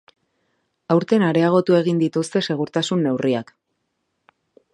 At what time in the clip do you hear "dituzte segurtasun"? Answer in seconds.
2.05-3.07